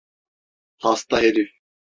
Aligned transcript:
Hasta 0.77 1.21
herif! 1.21 1.51